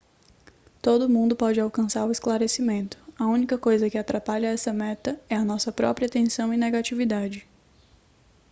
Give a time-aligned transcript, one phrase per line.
[0.81, 5.45] todo mundo pode alcançar o esclarecimento a única coisa que atrapalha essa meta é a
[5.45, 7.47] nossa própria tensão e negatividade